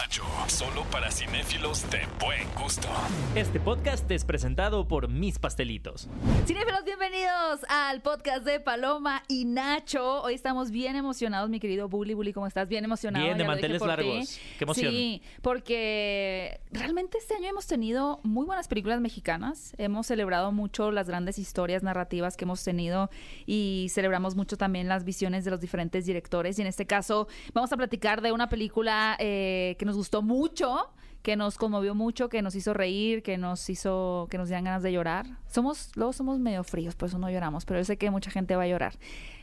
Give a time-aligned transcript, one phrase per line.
[0.00, 0.22] Nacho.
[0.46, 2.88] Solo para cinéfilos de buen gusto.
[3.34, 6.08] Este podcast es presentado por Mis Pastelitos.
[6.46, 10.22] Cinéfilos, bienvenidos al podcast de Paloma y Nacho.
[10.22, 12.14] Hoy estamos bien emocionados, mi querido Bully.
[12.14, 12.66] Bully, ¿cómo estás?
[12.66, 13.26] Bien emocionado.
[13.26, 14.30] Bien, de manteles largos.
[14.30, 14.40] ti.
[14.56, 14.90] Qué emoción.
[14.90, 19.74] Sí, porque realmente este año hemos tenido muy buenas películas mexicanas.
[19.76, 23.10] Hemos celebrado mucho las grandes historias narrativas que hemos tenido
[23.44, 26.58] y celebramos mucho también las visiones de los diferentes directores.
[26.58, 30.90] Y en este caso vamos a platicar de una película eh, que nos gustó mucho
[31.22, 34.82] que nos conmovió mucho, que nos hizo reír, que nos hizo, que nos dieran ganas
[34.82, 35.26] de llorar.
[35.48, 38.56] Somos, luego somos medio fríos, por eso no lloramos, pero yo sé que mucha gente
[38.56, 38.94] va a llorar.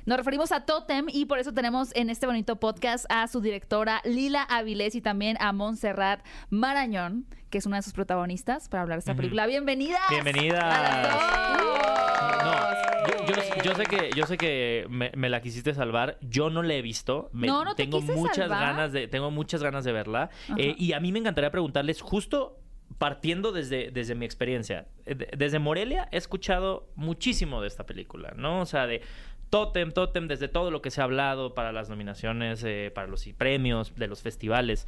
[0.07, 4.01] Nos referimos a Totem y por eso tenemos en este bonito podcast a su directora
[4.05, 8.99] Lila Avilés y también a Montserrat Marañón, que es una de sus protagonistas para hablar
[8.99, 9.45] de esta película.
[9.47, 9.99] ¡Bienvenidas!
[10.09, 10.63] Bienvenidas.
[10.63, 12.45] a las dos!
[12.45, 16.17] No, yo, yo- yo sé que, yo sé que me, me la quisiste salvar.
[16.21, 17.29] Yo no la he visto.
[17.33, 18.61] Me- No, no te tengo muchas salvar.
[18.61, 20.29] ganas de, tengo muchas ganas de verla.
[20.55, 22.61] Eh, y a mí me encantaría preguntarles justo
[22.97, 24.87] partiendo desde, desde mi experiencia.
[25.05, 28.61] Eh, de- Desde Morelia he escuchado muchísimo de esta película, ¿no?
[28.61, 29.01] O sea, de
[29.49, 33.25] Totem, Totem, desde todo lo que se ha hablado para las nominaciones, eh, para los
[33.37, 34.87] premios, de los festivales.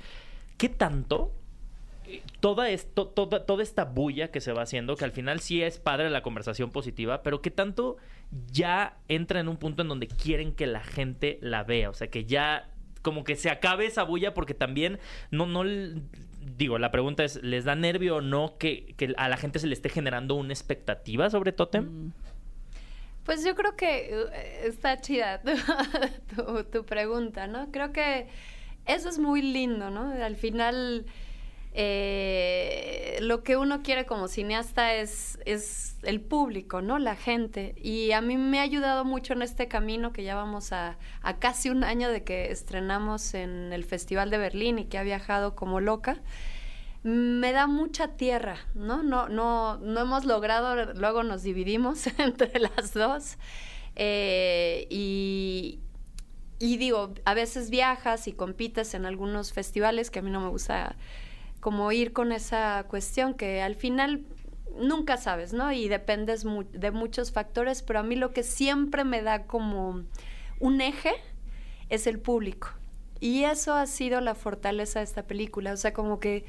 [0.57, 1.31] ¿Qué tanto
[2.39, 5.79] toda, esto, toda, toda esta bulla que se va haciendo, que al final sí es
[5.79, 7.97] padre la conversación positiva, pero que tanto
[8.51, 12.09] ya entra en un punto en donde quieren que la gente la vea, o sea,
[12.09, 12.69] que ya
[13.01, 14.99] como que se acabe esa bulla porque también
[15.31, 15.63] no, no,
[16.57, 19.73] digo, la pregunta es, ¿les da nervio o no que, a la gente se le
[19.73, 22.11] esté generando una expectativa sobre Totem?
[23.23, 25.41] Pues yo creo que eh, está chida
[26.71, 27.71] tu, pregunta, ¿no?
[27.71, 28.27] Creo que
[28.85, 30.11] eso es muy lindo, ¿no?
[30.23, 31.05] Al final,
[31.73, 36.97] eh, lo que uno quiere como cineasta es, es el público, ¿no?
[36.97, 37.75] La gente.
[37.77, 41.37] Y a mí me ha ayudado mucho en este camino que ya vamos a, a
[41.37, 45.55] casi un año de que estrenamos en el Festival de Berlín y que ha viajado
[45.55, 46.19] como loca
[47.03, 49.03] me da mucha tierra, ¿no?
[49.03, 53.37] No, no, no hemos logrado, luego nos dividimos entre las dos.
[53.95, 55.79] Eh, y,
[56.59, 60.95] digo, a veces viajas y compites en algunos festivales que a mí no me gusta
[61.59, 64.25] como ir con esa cuestión que al final
[64.77, 65.71] nunca sabes, ¿no?
[65.73, 70.03] Y dependes de muchos factores, pero a mí lo que siempre me da como
[70.59, 71.13] un eje
[71.89, 72.69] es el público.
[73.19, 76.45] Y eso ha sido la fortaleza de esta película, o sea, como que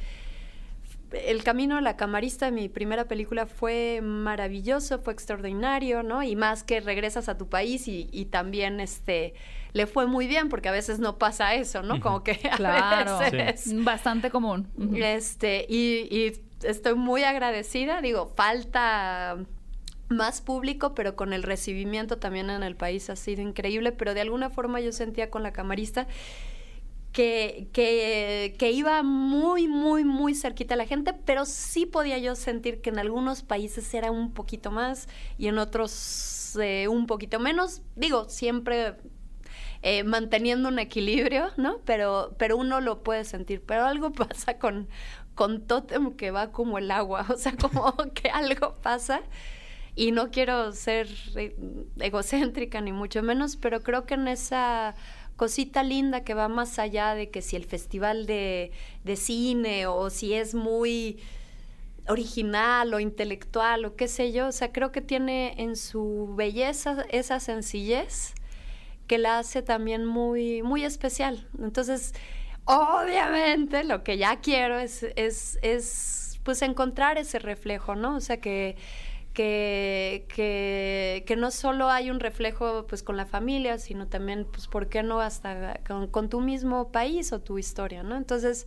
[1.13, 6.23] el camino a la camarista, mi primera película, fue maravilloso, fue extraordinario, ¿no?
[6.23, 9.35] Y más que regresas a tu país y, y también este
[9.73, 12.01] le fue muy bien, porque a veces no pasa eso, ¿no?
[12.01, 14.69] Como que a Claro, veces- bastante común.
[14.95, 16.33] Este, y, y
[16.67, 19.37] estoy muy agradecida, digo, falta
[20.09, 24.21] más público, pero con el recibimiento también en el país ha sido increíble, pero de
[24.23, 26.09] alguna forma yo sentía con la camarista
[27.13, 32.37] que, que, que iba muy, muy, muy cerquita a la gente, pero sí podía yo
[32.37, 37.41] sentir que en algunos países era un poquito más y en otros eh, un poquito
[37.41, 37.83] menos.
[37.97, 38.97] Digo, siempre
[39.83, 41.79] eh, manteniendo un equilibrio, ¿no?
[41.85, 43.63] Pero, pero uno lo puede sentir.
[43.65, 44.89] Pero algo pasa con,
[45.35, 49.23] con Totem que va como el agua, o sea, como que algo pasa.
[49.97, 51.57] Y no quiero ser eh,
[51.99, 54.95] egocéntrica ni mucho menos, pero creo que en esa
[55.41, 58.73] cosita linda que va más allá de que si el festival de,
[59.05, 61.19] de cine o si es muy
[62.09, 67.07] original o intelectual o qué sé yo, o sea, creo que tiene en su belleza
[67.09, 68.35] esa sencillez
[69.07, 71.49] que la hace también muy, muy especial.
[71.59, 72.13] Entonces,
[72.67, 78.17] obviamente lo que ya quiero es, es, es pues encontrar ese reflejo, ¿no?
[78.17, 78.77] O sea, que,
[79.41, 84.69] que, que, que no solo hay un reflejo pues con la familia, sino también, pues,
[84.69, 85.81] ¿por qué no hasta
[86.11, 88.19] con, tu mismo país o tu historia, ¿no?
[88.19, 88.67] Entonces,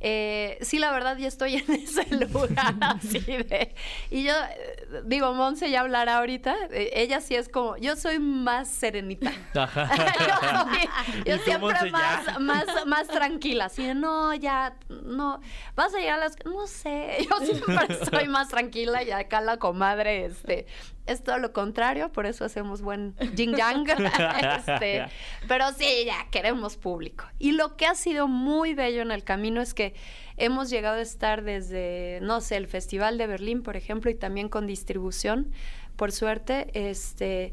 [0.00, 3.74] eh, sí, la verdad, ya estoy en ese lugar así de...
[4.10, 8.18] Y yo, eh, digo, Monse ya hablará ahorita, eh, ella sí es como, yo soy
[8.18, 9.30] más serenita.
[9.54, 9.90] Ajá.
[10.18, 14.74] yo soy- yo ¿Y tú, siempre Monse, más, más, más tranquila, así de, no, ya,
[14.88, 15.40] no,
[15.76, 19.58] vas a llegar a las, no sé, yo siempre soy más tranquila y acá la
[19.58, 20.66] comadre, este,
[21.10, 23.84] es todo lo contrario, por eso hacemos buen yin yang,
[24.66, 25.06] este,
[25.48, 27.24] pero sí, ya queremos público.
[27.38, 29.94] Y lo que ha sido muy bello en el camino es que
[30.36, 34.48] hemos llegado a estar desde, no sé, el Festival de Berlín, por ejemplo, y también
[34.48, 35.50] con distribución,
[35.96, 37.52] por suerte, este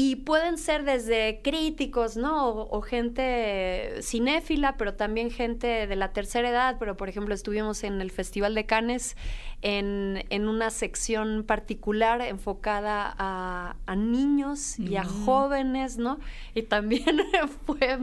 [0.00, 2.50] y pueden ser desde críticos, ¿no?
[2.50, 6.76] O, gente cinéfila, pero también gente de la tercera edad.
[6.78, 9.16] Pero, por ejemplo, estuvimos en el Festival de Cannes
[9.60, 16.20] en, una sección particular enfocada a, niños y a jóvenes, ¿no?
[16.54, 17.20] Y también
[17.66, 17.98] fue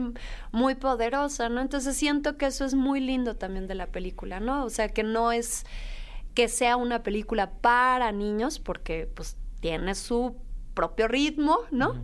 [0.52, 1.62] muy poderosa, ¿no?
[1.62, 4.66] Entonces siento que eso es muy lindo también de la película, ¿no?
[4.66, 5.64] O sea, que no es
[6.34, 10.36] que sea una película para niños, porque pues tiene su
[10.76, 12.00] propio ritmo, ¿no?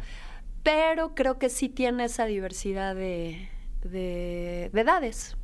[0.65, 3.49] Pero creo que sí tiene esa diversidad de,
[3.85, 5.37] de, edades.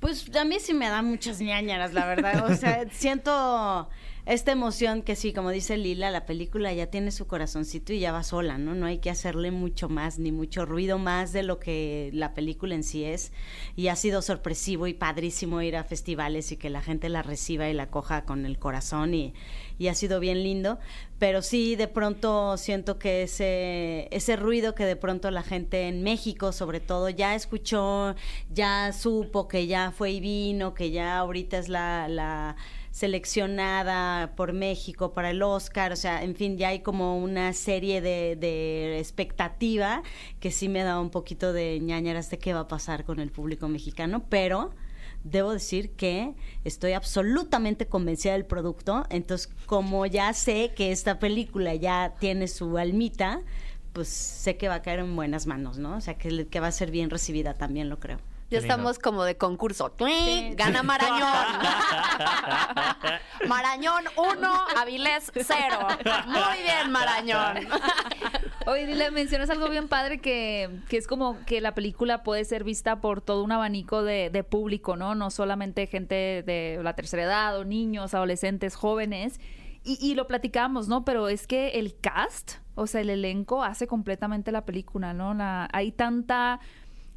[0.00, 2.50] Pues a mí sí me da muchas ñañaras, la verdad.
[2.50, 3.90] O sea, siento
[4.24, 8.12] esta emoción que sí, como dice Lila, la película ya tiene su corazoncito y ya
[8.12, 8.72] va sola, ¿no?
[8.72, 12.76] No hay que hacerle mucho más ni mucho ruido más de lo que la película
[12.76, 13.32] en sí es.
[13.74, 17.68] Y ha sido sorpresivo y padrísimo ir a festivales y que la gente la reciba
[17.68, 19.34] y la coja con el corazón y,
[19.78, 20.78] y ha sido bien lindo.
[21.18, 26.04] Pero sí, de pronto siento que ese, ese ruido que de pronto la gente en
[26.04, 28.14] México, sobre todo, ya escuchó,
[28.52, 32.56] ya supo que ya fue y vino, que ya ahorita es la, la
[32.92, 38.02] seleccionada por México para el Oscar, o sea, en fin, ya hay como una serie
[38.02, 40.02] de, expectativa
[40.40, 43.32] que sí me da un poquito de ñañaras de qué va a pasar con el
[43.32, 44.74] público mexicano, pero
[45.24, 46.34] debo decir que
[46.64, 52.76] estoy absolutamente convencida del producto, entonces como ya sé que esta película ya tiene su
[52.76, 53.40] almita,
[53.94, 55.96] pues sé que va a caer en buenas manos, ¿no?
[55.96, 58.18] O sea, que, que va a ser bien recibida también, lo creo.
[58.52, 59.94] Ya estamos como de concurso.
[59.98, 61.22] Gana Marañón.
[63.48, 65.54] Marañón 1, Avilés 0.
[66.26, 67.66] Muy bien, Marañón.
[68.66, 72.62] Oye, dile, mencionas algo bien padre que, que, es como que la película puede ser
[72.62, 75.14] vista por todo un abanico de, de público, ¿no?
[75.14, 79.40] No solamente gente de la tercera edad o niños, adolescentes, jóvenes.
[79.82, 81.06] Y, y, lo platicamos, ¿no?
[81.06, 85.32] Pero es que el cast, o sea, el elenco hace completamente la película, ¿no?
[85.32, 86.60] La, hay tanta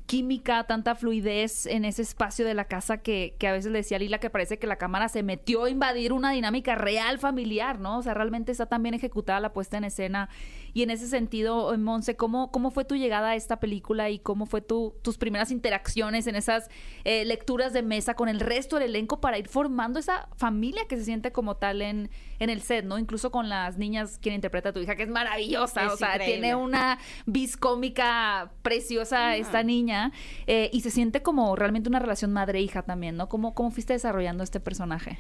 [0.06, 4.00] química, tanta fluidez en ese espacio de la casa que, que, a veces le decía
[4.00, 7.98] Lila que parece que la cámara se metió a invadir una dinámica real familiar, ¿no?
[7.98, 10.30] O sea, realmente está tan bien ejecutada la puesta en escena.
[10.76, 14.46] Y en ese sentido, Monse, ¿cómo, ¿cómo fue tu llegada a esta película y cómo
[14.46, 16.70] fue tu, tus primeras interacciones en esas
[17.06, 20.98] eh, lecturas de mesa con el resto del elenco para ir formando esa familia que
[20.98, 23.00] se siente como tal en, en el set, ¿no?
[23.00, 26.56] Incluso con las niñas, quien interpreta a tu hija, que es maravillosa, o sea, tiene
[26.56, 30.12] una vis cómica preciosa esta niña
[30.46, 33.30] eh, y se siente como realmente una relación madre-hija también, ¿no?
[33.30, 35.18] ¿Cómo, ¿Cómo fuiste desarrollando este personaje?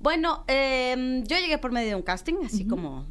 [0.00, 3.06] Bueno, em, yo llegué por medio de un casting, así como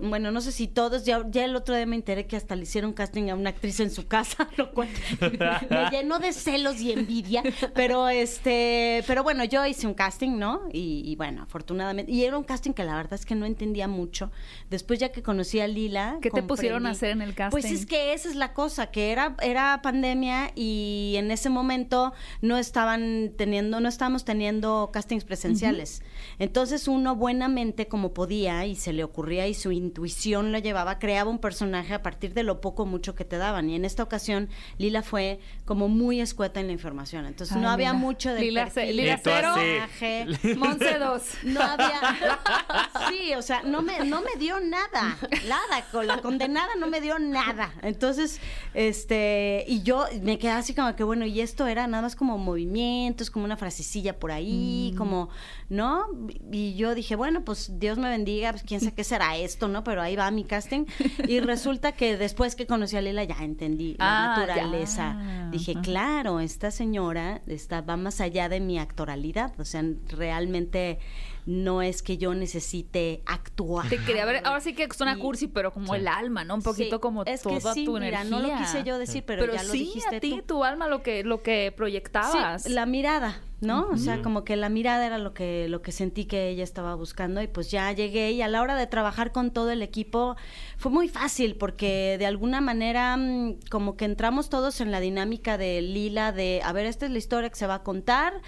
[0.00, 2.62] bueno, no sé si todos, ya, ya el otro día me enteré que hasta le
[2.62, 4.88] hicieron casting a una actriz en su casa, lo cual
[5.20, 7.42] me llenó de celos y envidia,
[7.74, 10.62] pero este, pero bueno, yo hice un casting, ¿no?
[10.72, 14.30] Y, bueno, afortunadamente, y era un casting que la verdad es que no entendía mucho.
[14.68, 17.50] Después ya que conocí a Lila, ¿qué te pusieron a hacer en el casting?
[17.50, 22.12] Pues es que esa es la cosa, que era era pandemia y en ese momento
[22.40, 26.02] no estaban teniendo, no estábamos teniendo castings presenciales.
[26.38, 31.30] Entonces uno buenamente como podía y se le ocurría y su intuición lo llevaba, creaba
[31.30, 33.70] un personaje a partir de lo poco mucho que te daban.
[33.70, 37.24] Y en esta ocasión Lila fue como muy escueta en la información.
[37.26, 39.54] Entonces no había mucho de Lila, Lila cero,
[40.56, 41.22] Monse dos.
[41.44, 42.00] No había
[43.10, 45.16] Sí, o sea, no me no me dio nada.
[45.48, 47.72] Nada, con la condenada no me dio nada.
[47.82, 48.40] Entonces,
[48.74, 52.38] este, y yo me quedé así como que bueno, y esto era nada más como
[52.38, 54.96] movimientos, como una frasecilla por ahí, mm.
[54.96, 55.28] como,
[55.68, 56.06] ¿no?
[56.50, 59.84] Y yo dije, bueno, pues Dios me bendiga, pues quién sabe qué será esto ¿no?
[59.84, 60.84] Pero ahí va mi casting.
[61.26, 65.48] Y resulta que después que conocí a Lila ya entendí la ah, naturaleza.
[65.50, 69.58] Dije, claro, esta señora está, va más allá de mi actoralidad.
[69.58, 70.98] O sea, realmente
[71.46, 73.88] no es que yo necesite actuar.
[73.88, 76.54] Te quería ver, ahora sí que suena cursi, pero como el alma, ¿no?
[76.54, 79.72] Un poquito como es toda tu mira, no lo quise yo decir, pero, ya lo
[79.72, 82.68] sí, dijiste a ti, tu alma, lo que, lo que proyectabas.
[82.68, 83.88] la mirada, ¿no?
[83.90, 86.94] O sea, como que la mirada era lo que, lo que sentí que ella estaba
[86.94, 90.36] buscando y pues ya llegué y a la hora de trabajar con todo el equipo
[90.78, 95.58] fue muy fácil porque de alguna manera mm, como que entramos todos en la dinámica
[95.58, 98.40] de Lila de, a ver, esta es la historia que se va a contar,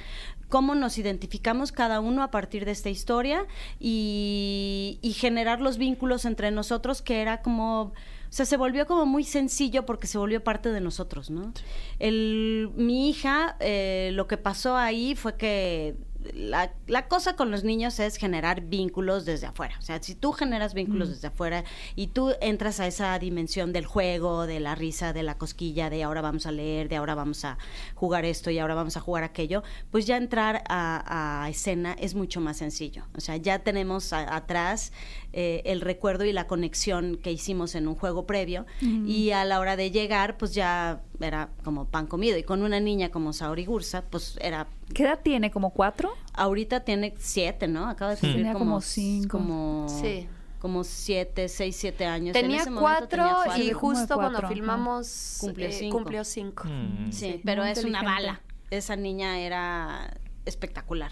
[0.53, 3.47] cómo nos identificamos cada uno a partir de esta historia
[3.81, 7.95] y, generar los vínculos entre nosotros que era como...
[8.33, 11.53] O sea, se volvió como muy sencillo porque se volvió parte de nosotros, ¿no?
[11.99, 15.97] El, mi hija, eh, lo que pasó ahí fue que
[16.33, 19.77] la, la, cosa con los niños es generar vínculos desde afuera.
[19.79, 21.65] O sea, si tú generas vínculos desde afuera
[21.97, 26.03] y tú entras a esa dimensión del juego, de la risa, de la cosquilla, de
[26.03, 27.59] ahora vamos a leer, de ahora vamos a
[27.95, 32.41] jugar esto y ahora vamos a jugar aquello, pues ya entrar a, escena es mucho
[32.41, 33.05] más sencillo.
[33.17, 34.93] O sea, ya tenemos atrás
[35.33, 38.67] eh, el recuerdo y la conexión que hicimos en un juego previo.
[38.81, 42.37] Y a la hora de llegar, pues ya era como pan comido.
[42.39, 45.51] Y con una niña como Saori Gursa, pues era ¿Qué edad tiene?
[45.51, 46.13] ¿Como cuatro?
[46.35, 47.89] Ahorita tiene siete, ¿no?
[47.89, 49.39] Acaba de cumplir Tenía como, como cinco.
[49.39, 50.29] Como, Sí.
[50.59, 52.37] como siete, seis, siete años.
[52.37, 53.63] En Tenía cuatro, tenía cuatro.
[53.65, 55.97] y justo cuando filmamos Cumplió eh, cinco.
[55.97, 56.65] cumplió cinco.
[56.69, 57.11] Mm.
[57.11, 58.43] Sí, Sí, pero muy es una bala.
[58.71, 61.11] Esa niña era espectacular.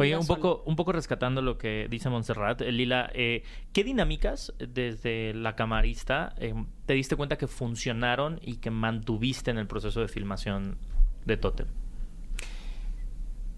[0.00, 0.36] Oye, un sola.
[0.36, 3.42] poco, un poco rescatando lo que dice Montserrat, eh, Lila, eh,
[3.72, 6.54] ¿qué dinámicas desde la camarista eh,
[6.86, 10.78] te diste cuenta que funcionaron y que mantuviste en el proceso de filmación
[11.26, 11.66] de Totem?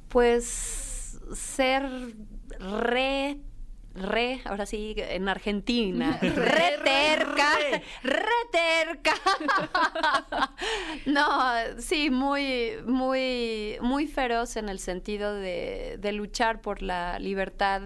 [0.08, 1.88] Pues ser
[2.58, 3.38] re,
[3.94, 7.58] re, ahora sí, en Argentina, re terca,
[8.02, 9.14] re terca.
[11.06, 17.82] No, sí, muy, muy, muy feroz en el sentido de, de luchar por la libertad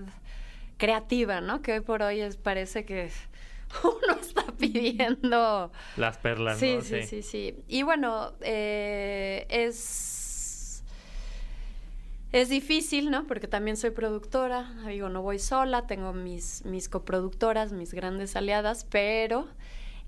[0.76, 1.62] creativa, ¿no?
[1.62, 3.10] Que hoy por hoy es- parece que
[3.82, 6.82] uno está pidiendo Las perlas, Sí, ¿no?
[6.82, 7.56] sí, sí, sí.
[7.68, 10.15] Y bueno, eh, es
[12.40, 13.26] es difícil, ¿no?
[13.26, 14.70] Porque también soy productora.
[14.86, 19.48] Digo, no voy sola, tengo mis mis coproductoras, mis grandes aliadas, pero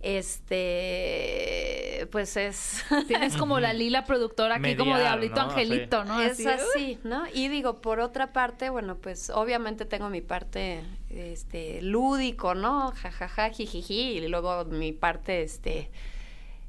[0.00, 5.50] este pues es Tienes como la lila productora aquí, como diablito ¿no?
[5.50, 6.20] angelito, ¿no?
[6.20, 7.24] es Así, así, ¿no?
[7.32, 12.92] Y digo, por otra parte, bueno, pues obviamente tengo mi parte este lúdico, ¿no?
[12.92, 15.90] Jajaja, jijiji, y luego mi parte este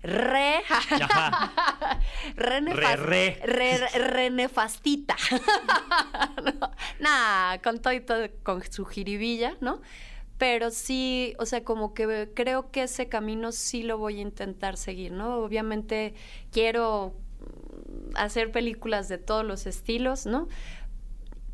[0.04, 0.62] re
[2.36, 3.40] re, Re, re.
[3.44, 5.16] re- re nefastita.
[6.44, 9.82] No, Nah, con todo y todo, con su jiribilla, ¿no?
[10.38, 14.78] Pero sí, o sea, como que creo que ese camino sí lo voy a intentar
[14.78, 15.38] seguir, ¿no?
[15.40, 16.14] Obviamente
[16.52, 20.48] quiero mm, hacer películas de todos los estilos, ¿no?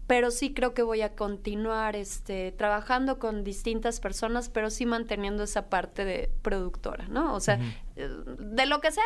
[0.07, 5.41] pero sí creo que voy a continuar este trabajando con distintas personas, pero sí manteniendo
[5.41, 7.33] esa parte de productora, ¿no?
[7.33, 7.59] O sea, eh,
[7.95, 9.03] de lo que sea,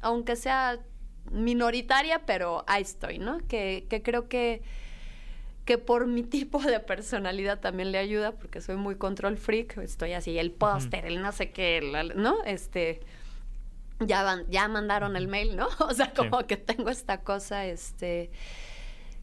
[0.00, 0.78] aunque sea
[1.30, 3.38] minoritaria, pero ahí estoy, ¿no?
[3.48, 4.62] Que, que creo que
[5.64, 10.12] que por mi tipo de personalidad también le ayuda, porque soy muy control freak, estoy
[10.12, 12.42] así, el póster, el no sé qué, la- ¿no?
[12.44, 13.00] Este,
[14.00, 15.68] ya van, ya mandaron el mail, ¿no?
[15.78, 18.30] O sea, como que tengo esta cosa, este,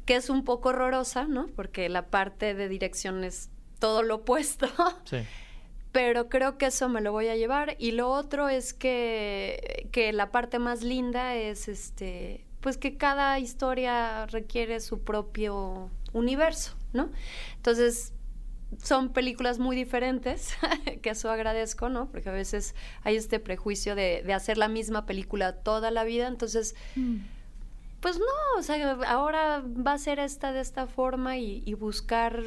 [0.05, 1.47] que es un poco horrorosa, ¿no?
[1.57, 3.49] Porque la parte de dirección es
[3.79, 4.69] todo lo opuesto.
[5.03, 5.17] Sí.
[5.91, 7.75] Pero creo que eso me lo voy a llevar.
[7.79, 13.39] Y lo otro es que, que la parte más linda es este, pues que cada
[13.39, 17.09] historia requiere su propio universo, ¿no?
[17.55, 18.13] Entonces,
[18.77, 20.53] son películas muy diferentes,
[21.01, 22.09] que eso agradezco, ¿no?
[22.09, 26.27] Porque a veces hay este prejuicio de, de hacer la misma película toda la vida.
[26.27, 26.75] Entonces,
[27.99, 32.43] pues no, o sea, ahora va a ser esta de esta forma y, y buscar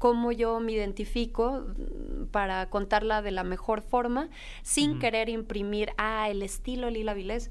[0.00, 4.30] cómo yo me identifico mm, para contarla de la mejor forma,
[4.62, 7.50] sin querer imprimir, ah, el estilo Lila Vilés.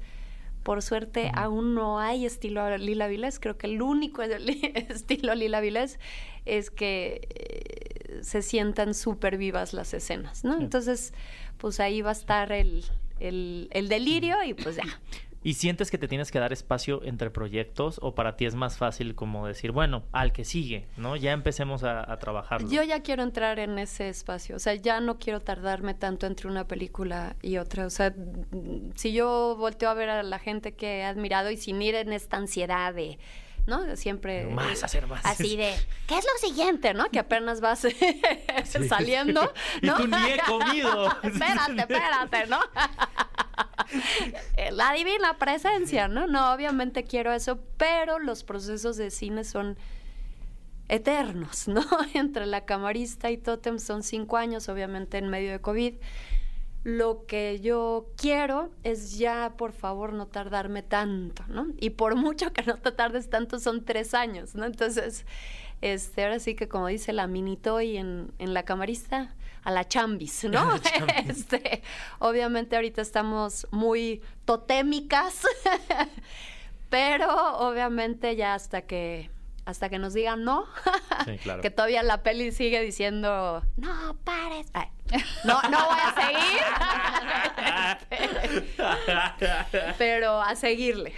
[0.64, 3.38] Por suerte, aún no hay estilo Lila Vilés.
[3.38, 4.22] Creo que el único
[4.90, 5.98] estilo Lila Vilés
[6.44, 10.58] es que eh, se sientan súper vivas las escenas, ¿no?
[10.58, 10.64] Sí.
[10.64, 11.14] Entonces,
[11.56, 12.84] pues ahí va a estar el,
[13.20, 14.82] el, el delirio y pues ya.
[15.42, 18.76] ¿Y sientes que te tienes que dar espacio entre proyectos o para ti es más
[18.76, 21.16] fácil como decir, bueno, al que sigue, ¿no?
[21.16, 22.68] Ya empecemos a, a trabajarlo.
[22.68, 26.48] Yo ya quiero entrar en ese espacio, o sea, ya no quiero tardarme tanto entre
[26.48, 30.72] una película y otra, o sea, mm, si yo volteo a ver a la gente
[30.72, 33.18] que he admirado y sin ir en esta ansiedad de,
[33.70, 33.96] ¿no?
[33.96, 35.24] Siempre Más, hacer más.
[35.24, 35.74] así de,
[36.06, 37.08] ¿qué es lo siguiente, no?
[37.10, 37.86] Que apenas vas
[38.88, 39.50] saliendo,
[39.82, 39.94] Y ¿no?
[39.96, 41.06] tú ni he comido.
[41.22, 42.58] espérate, espérate, ¿no?
[44.72, 46.26] La divina presencia, ¿no?
[46.26, 49.78] No, obviamente quiero eso, pero los procesos de cine son
[50.88, 51.84] eternos, ¿no?
[52.14, 55.94] Entre la camarista y Totem son cinco años, obviamente en medio de COVID.
[56.82, 61.66] Lo que yo quiero es ya, por favor, no tardarme tanto, ¿no?
[61.78, 64.64] Y por mucho que no te tardes tanto, son tres años, ¿no?
[64.64, 65.26] Entonces,
[65.82, 70.44] este, ahora sí que como dice la minitoy en, en la camarista, a la chambis,
[70.44, 70.74] ¿no?
[71.28, 71.82] este,
[72.18, 75.46] obviamente ahorita estamos muy totémicas,
[76.90, 79.30] pero obviamente ya hasta que
[79.70, 80.66] hasta que nos digan no,
[81.24, 81.62] Sí, claro.
[81.62, 84.88] que todavía la peli sigue diciendo no pares, Ay,
[85.44, 86.62] no no voy a seguir,
[89.98, 91.12] pero a seguirle.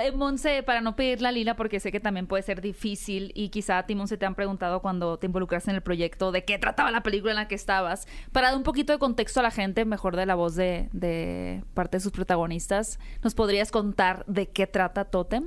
[0.00, 3.48] Eh, Monse, para no pedir la lila, porque sé que también puede ser difícil y
[3.48, 6.58] quizá a ti, Monse, te han preguntado cuando te involucraste en el proyecto de qué
[6.58, 8.06] trataba la película en la que estabas.
[8.32, 11.64] Para dar un poquito de contexto a la gente, mejor de la voz de, de
[11.74, 15.44] parte de sus protagonistas, ¿nos podrías contar de qué trata Totem?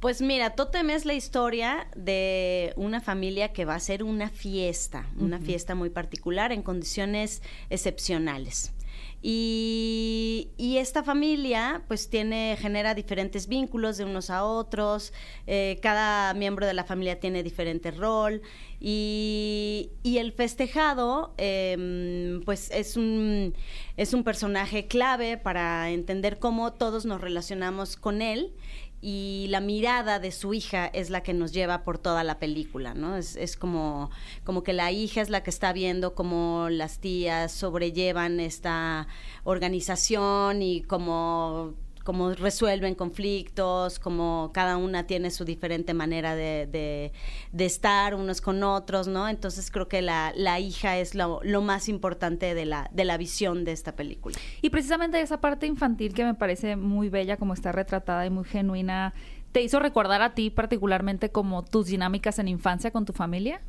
[0.00, 5.06] Pues mira, Totem es la historia de una familia que va a hacer una fiesta,
[5.18, 8.72] una fiesta muy particular en condiciones excepcionales.
[9.20, 15.12] Y, y, esta familia pues tiene, genera diferentes vínculos de unos a otros,
[15.48, 18.42] eh, cada miembro de la familia tiene diferente rol
[18.78, 23.54] y, y el festejado eh, pues es un,
[23.96, 28.52] es un personaje clave para entender cómo todos nos relacionamos con él
[29.00, 32.94] y la mirada de su hija es la que nos lleva por toda la película,
[32.94, 33.16] ¿no?
[33.16, 34.10] Es, es como,
[34.44, 39.06] como que la hija es la que está viendo cómo las tías sobrellevan esta
[39.44, 41.74] organización y cómo
[42.08, 47.12] cómo resuelven conflictos, cómo cada una tiene su diferente manera de, de,
[47.52, 49.28] de estar unos con otros, ¿no?
[49.28, 53.18] Entonces creo que la, la hija es lo, lo, más importante de la, de la
[53.18, 54.38] visión de esta película.
[54.62, 58.46] Y precisamente esa parte infantil que me parece muy bella, como está retratada y muy
[58.46, 59.12] genuina,
[59.52, 63.60] ¿te hizo recordar a ti particularmente como tus dinámicas en infancia con tu familia?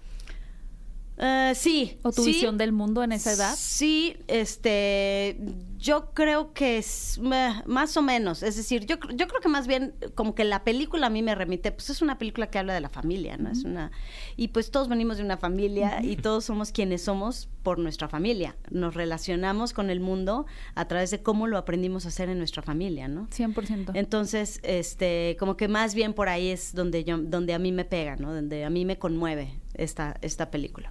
[1.17, 1.99] Uh, sí.
[2.03, 3.53] ¿O tu sí, visión del mundo en esa edad?
[3.57, 5.37] Sí, este,
[5.79, 9.95] yo creo que es más o menos, es decir, yo, yo creo que más bien
[10.13, 12.81] como que la película a mí me remite, pues es una película que habla de
[12.81, 13.49] la familia, ¿no?
[13.49, 13.57] Uh -huh.
[13.57, 13.91] Es una,
[14.35, 16.11] y pues todos venimos de una familia uh -huh.
[16.11, 18.57] y todos somos quienes somos por nuestra familia.
[18.69, 20.45] Nos relacionamos con el mundo
[20.75, 23.27] a través de cómo lo aprendimos a hacer en nuestra familia, ¿no?
[23.29, 23.91] 100%.
[23.93, 27.85] Entonces, este, como que más bien por ahí es donde yo, donde a mí me
[27.85, 28.33] pega, ¿no?
[28.33, 30.89] Donde a mí me conmueve esta, esta película.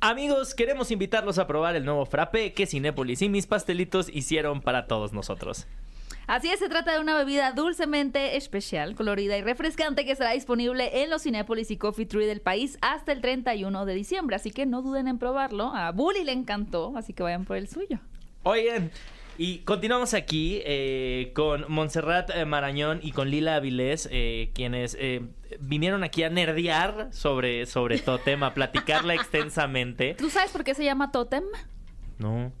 [0.00, 4.86] Amigos, queremos invitarlos a probar el nuevo frappé que Cinépolis y mis pastelitos hicieron para
[4.86, 5.66] todos nosotros.
[6.28, 11.02] Así es, se trata de una bebida dulcemente especial, colorida y refrescante que estará disponible
[11.02, 14.36] en los Cinépolis y Coffee Tree del país hasta el 31 de diciembre.
[14.36, 15.74] Así que no duden en probarlo.
[15.74, 17.98] A Bully le encantó, así que vayan por el suyo.
[18.44, 18.92] Oigan,
[19.38, 25.22] y continuamos aquí eh, con Montserrat Marañón y con Lila Avilés, eh, quienes eh,
[25.60, 30.14] vinieron aquí a nerdear sobre, sobre Totem, a platicarla extensamente.
[30.14, 31.44] ¿Tú sabes por qué se llama Totem?
[32.18, 32.52] No.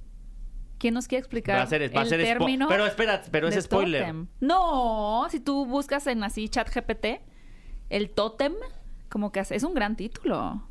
[0.78, 2.68] ¿Quién nos quiere explicar va a ser, va el a ser término?
[2.68, 4.02] Pero espera, pero es spoiler.
[4.02, 4.28] Totem.
[4.40, 7.20] No, si tú buscas en así chat GPT,
[7.90, 8.54] el Totem,
[9.08, 10.62] como que es un gran título.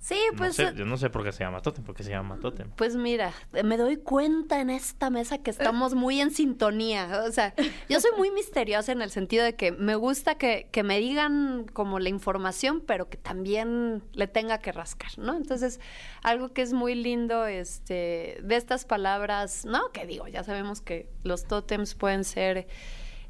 [0.00, 0.58] Sí, pues.
[0.58, 2.70] No sé, yo no sé por qué se llama Totem, por qué se llama Totem.
[2.70, 7.22] Pues mira, me doy cuenta en esta mesa que estamos muy en sintonía.
[7.28, 7.54] O sea,
[7.88, 11.66] yo soy muy misteriosa en el sentido de que me gusta que, que me digan
[11.74, 15.36] como la información, pero que también le tenga que rascar, ¿no?
[15.36, 15.80] Entonces,
[16.22, 19.92] algo que es muy lindo este, de estas palabras, ¿no?
[19.92, 22.66] Que digo, ya sabemos que los tótems pueden ser.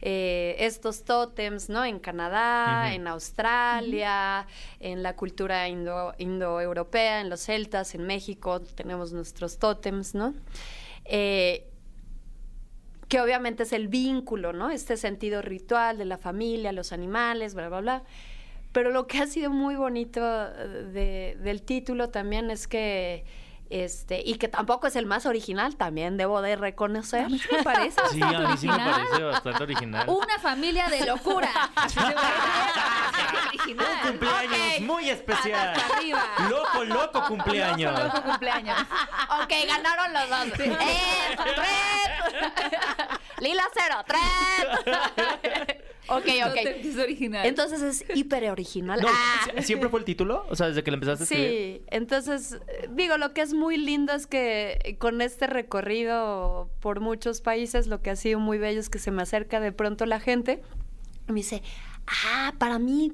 [0.02, 1.84] Eh, estos tótems, ¿no?
[1.84, 2.94] En Canadá, uh -huh.
[2.94, 4.76] en Australia, uh -huh.
[4.80, 10.34] en la cultura indo, indoeuropea, en los celtas, en México, tenemos nuestros tótems, ¿no?
[11.04, 11.66] Eh,
[13.08, 14.70] que obviamente es el vínculo, ¿no?
[14.70, 18.02] Este sentido ritual de la familia, los animales, bla, bla, bla.
[18.72, 23.24] Pero lo que ha sido muy bonito de, del título también es que
[23.70, 27.26] este, y que tampoco es el más original, también debo de reconocer.
[27.26, 30.08] A mí me parece sí, a mí sí me parece bastante original.
[30.08, 31.48] Una familia de locura.
[33.48, 33.86] original.
[34.02, 34.80] Un cumpleaños okay.
[34.80, 35.72] muy especial.
[35.94, 36.24] Arriba.
[36.50, 37.92] Loco, loco cumpleaños.
[37.92, 38.80] Loco, loco cumpleaños.
[39.42, 40.46] ok, ganaron los dos.
[40.56, 40.64] Sí.
[40.64, 41.36] ¡Eh!
[43.40, 45.76] Lila cero, tres.
[46.08, 46.56] Ok, ok.
[46.82, 47.46] Es original.
[47.46, 49.00] Entonces es hiper original.
[49.00, 49.62] No, ah.
[49.62, 50.44] ¿Siempre fue el título?
[50.48, 51.76] O sea, desde que le empezaste a escribir.
[51.78, 52.58] Sí, entonces,
[52.90, 58.02] digo, lo que es muy lindo es que con este recorrido por muchos países, lo
[58.02, 60.60] que ha sido muy bello es que se me acerca de pronto la gente
[61.28, 61.62] y me dice,
[62.08, 63.12] ah, para mí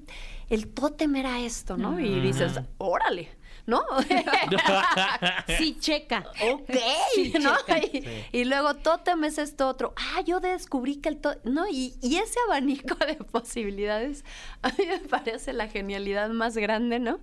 [0.48, 1.90] el tótem era esto, ¿no?
[1.90, 2.06] Uh -huh.
[2.06, 3.28] Y dices, órale.
[3.66, 3.82] ¿No?
[5.58, 6.24] sí, checa.
[6.52, 6.70] Ok,
[7.14, 7.56] sí, ¿no?
[7.58, 7.78] Checa.
[7.78, 8.08] Y, sí.
[8.32, 9.92] y, luego tótem es esto otro.
[9.96, 11.68] Ah, yo descubrí que el tótem, ¿no?
[11.68, 14.24] Y, y, ese abanico de posibilidades
[14.62, 17.18] a mí me parece la genialidad más grande, ¿no?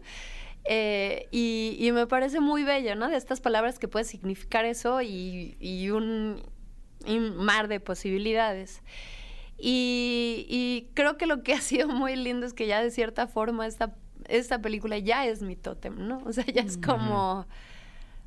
[0.65, 3.09] Eh, y, y, me parece muy bello, ¿no?
[3.09, 6.43] De estas palabras que puede significar eso y, y un,
[7.05, 8.81] un, mar de posibilidades.
[9.57, 13.27] Y, y creo que lo que ha sido muy lindo es que ya de cierta
[13.27, 13.95] forma esta
[14.27, 16.21] esta película ya es mi tótem, ¿no?
[16.25, 17.45] O sea, ya es como...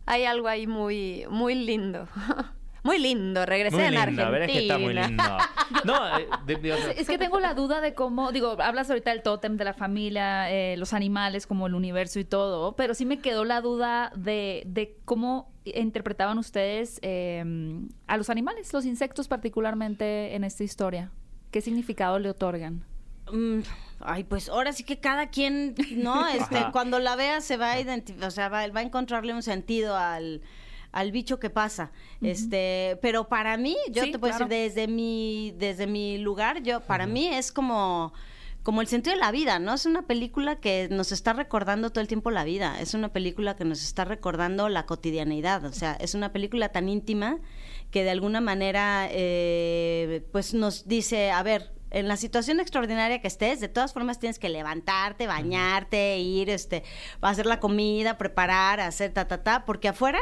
[0.07, 2.09] Hay algo ahí muy, muy lindo.
[2.87, 4.27] Muy lindo, regresé muy en lindo, Argentina.
[4.29, 5.25] A ver, es que está muy lindo.
[5.85, 9.11] No, eh, de, de, de, es que tengo la duda de cómo, digo, hablas ahorita
[9.11, 13.05] del tótem de la familia, eh, los animales como el universo y todo, pero sí
[13.05, 17.45] me quedó la duda de, de cómo interpretaban ustedes eh,
[18.07, 21.11] a los animales, los insectos particularmente en esta historia.
[21.51, 22.85] ¿Qué significado le otorgan?
[23.33, 23.61] Mm,
[24.01, 26.27] ay, pues ahora sí que cada quien, ¿no?
[26.29, 29.43] Este, cuando la vea se va a identificar, o sea, va, va, a encontrarle un
[29.43, 30.43] sentido al,
[30.93, 31.91] al bicho que pasa.
[32.23, 34.49] Este, pero para mí, yo Sí, te puedo claro.
[34.49, 38.12] decir desde mi desde mi lugar, yo para mí es como
[38.62, 39.75] como el sentido de la vida, ¿no?
[39.75, 43.55] Es una película que nos está recordando todo el tiempo la vida, es una película
[43.55, 47.39] que nos está recordando la cotidianeidad, o sea, es una película tan íntima
[47.93, 53.29] que de alguna manera, eh, pues nos dice, a ver, en la situación extraordinaria que
[53.29, 56.83] estés, de todas formas tienes que levantarte, bañarte, ir, este,
[57.20, 60.20] a hacer la comida, preparar, hacer ta, ta, ta, porque afuera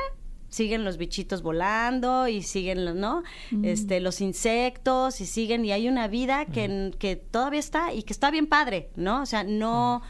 [0.49, 3.25] siguen los bichitos volando y siguen los, ¿no?
[3.65, 8.13] Este, los insectos y siguen y hay una vida que, que todavía está y que
[8.13, 9.23] está bien padre, ¿no?
[9.23, 10.03] O sea, no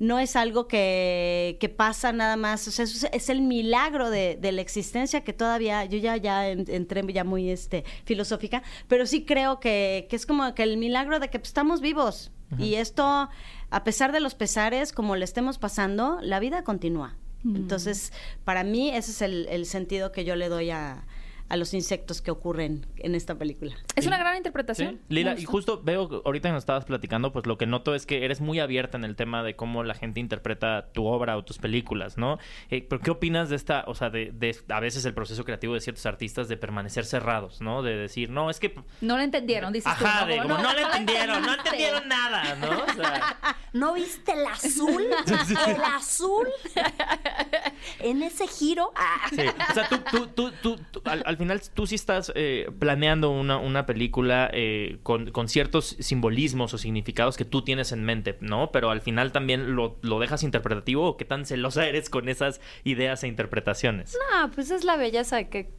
[0.00, 4.36] no es algo que, que pasa nada más, o sea, es, es el milagro de,
[4.40, 9.06] de la existencia que todavía, yo ya, ya en- entré ya muy este, filosófica, pero
[9.06, 12.32] sí creo que, que es como que el milagro de que pues, estamos vivos.
[12.58, 13.28] Y esto,
[13.70, 17.14] a pesar de los pesares, como le estemos pasando, la vida continúa.
[17.44, 18.12] Entonces,
[18.44, 21.06] para mí ese es el, el sentido que yo le doy a,
[21.50, 23.74] a los insectos que ocurren en esta película.
[23.96, 24.38] Es una gran Sí.
[24.38, 25.00] interpretación.
[25.08, 28.06] Lila, y justo veo, que ahorita que nos estabas platicando, pues lo que noto es
[28.06, 31.44] que eres muy abierta en el tema de cómo la gente interpreta tu obra o
[31.44, 32.38] tus películas, ¿no?
[32.70, 35.74] Eh, ¿Pero qué opinas de esta, o sea, de, de a veces el proceso creativo
[35.74, 37.82] de ciertos artistas de permanecer cerrados, ¿no?
[37.82, 38.74] De decir, no, es que...
[39.00, 40.04] No lo entendieron, dices tú.
[40.06, 42.70] Ajá, de como, no, no le entendieron, no entendieron nada, ¿no?
[42.70, 43.36] O sea,
[43.72, 45.04] ¿No viste el azul?
[45.66, 46.48] El azul.
[47.98, 48.92] en ese giro.
[48.94, 49.26] Ah.
[49.30, 49.42] Sí.
[49.70, 53.30] O sea, tú, tú, tú, tú- tú- al, al final tú sí estás eh, planeando
[53.30, 58.36] una, una película eh, con, con ciertos simbolismos o significados que tú tienes en mente,
[58.40, 58.70] ¿no?
[58.72, 62.60] Pero al final también lo, lo dejas interpretativo o qué tan celosa eres con esas
[62.84, 64.16] ideas e interpretaciones.
[64.32, 65.70] No, pues es la belleza de que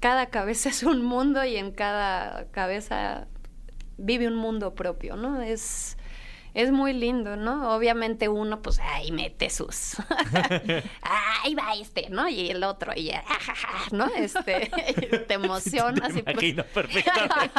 [0.00, 3.26] cada cabeza es un mundo y en cada cabeza
[3.96, 5.40] vive un mundo propio, ¿no?
[5.40, 5.96] Es,
[6.54, 7.74] es muy lindo, ¿no?
[7.74, 9.96] Obviamente uno, pues, ahí mete sus...
[11.42, 12.28] ahí va este, ¿no?
[12.28, 14.06] Y el otro, y ajaja, ¿no?
[14.14, 14.70] Este,
[15.28, 16.00] te emociona.
[16.00, 16.66] Te así, pues.
[16.72, 17.52] perfectamente.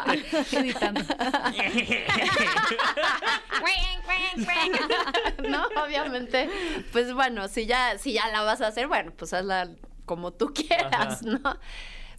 [5.49, 6.49] No, obviamente,
[6.91, 9.69] pues bueno, si ya, si ya la vas a hacer, bueno, pues hazla
[10.05, 11.19] como tú quieras, Ajá.
[11.23, 11.60] ¿no?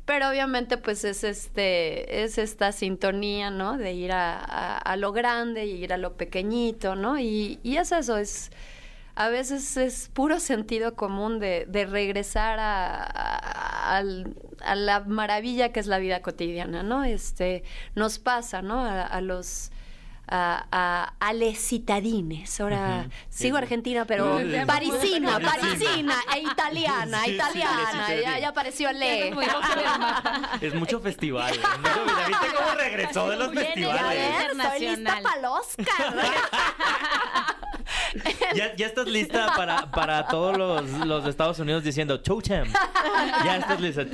[0.06, 3.76] Pero obviamente, pues es este, es esta sintonía, ¿no?
[3.76, 4.38] De ir a,
[4.78, 7.18] a- lo grande y ir a lo pequeñito, ¿no?
[7.18, 8.50] Y, y es eso, es
[9.16, 14.04] a veces es puro sentido común de, de regresar a, a-
[14.76, 17.04] la maravilla que es la vida cotidiana, ¿no?
[17.04, 17.64] Este,
[17.94, 18.80] nos pasa, ¿no?
[18.84, 19.70] A los
[20.28, 22.60] a, a, a les citadines.
[22.60, 23.62] Ahora sigo Sí.
[23.62, 28.06] argentina, pero parisina, parisina, e italiana, Sí, italiana.
[28.08, 28.22] sí, sí.
[28.22, 29.32] ya, ya apareció Le.
[29.34, 30.50] Muy rojo del mapa.
[30.60, 31.54] Es mucho festival.
[31.54, 31.58] ¿eh?
[32.26, 34.18] ¿Viste cómo regresó de los Viene, A festivales?
[34.38, 36.14] ver, estoy lista para el Oscar.
[38.54, 42.72] Ya, ya estás lista para, para todos los, los de Estados Unidos diciendo Totem.
[43.44, 44.04] Ya estás lista.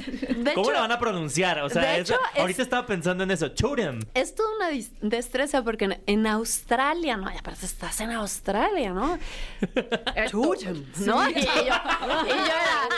[0.54, 1.60] ¿Cómo hecho- lo van a pronunciar?
[1.60, 3.50] O sea, de eso- hecho, es- ahorita estaba pensando en eso.
[3.52, 4.00] Totem.
[4.14, 4.68] Es toda una
[5.00, 9.18] destreza porque en, en Australia, no, ya parece estás en Australia, ¿no?
[10.30, 11.28] Totem, ¿no?
[11.30, 12.88] Y, yo, y yo era,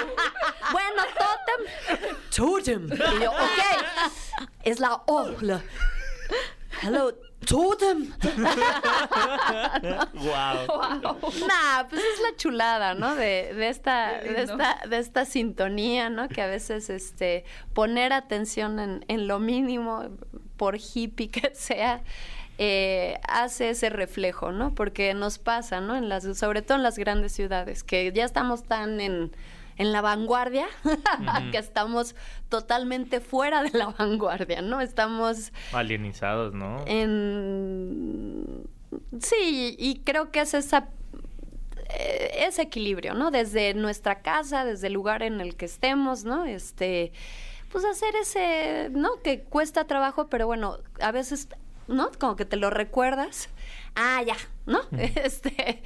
[0.72, 2.92] bueno, totem, totem.
[2.92, 5.62] Y yo, ok, es la O, la,
[6.82, 7.12] hello,
[7.46, 8.12] totem.
[10.14, 11.18] Wow.
[11.46, 13.14] Nah, pues es la chulada, ¿no?
[13.14, 16.28] De, de esta, de esta, de esta sintonía, ¿no?
[16.28, 20.04] Que a veces este poner atención en, en lo mínimo,
[20.56, 22.02] por hippie que sea,
[22.58, 24.74] eh, hace ese reflejo, ¿no?
[24.74, 25.96] Porque nos pasa, ¿no?
[25.96, 29.32] En las, sobre todo en las grandes ciudades, que ya estamos tan en
[29.76, 30.66] en la vanguardia,
[31.52, 32.14] que estamos
[32.48, 34.80] totalmente fuera de la vanguardia, ¿no?
[34.80, 36.84] Estamos Alienizados, ¿no?
[36.86, 38.66] En...
[39.20, 40.88] Sí, y creo que es esa
[41.90, 43.30] eh, ese equilibrio, ¿no?
[43.30, 46.44] Desde nuestra casa, desde el lugar en el que estemos, ¿no?
[46.44, 47.12] Este,
[47.70, 49.20] pues hacer ese, ¿no?
[49.22, 51.48] Que cuesta trabajo, pero bueno, a veces,
[51.86, 52.10] ¿no?
[52.18, 53.48] Como que te lo recuerdas.
[53.94, 54.80] Ah, ya, ¿no?
[54.98, 55.82] Este,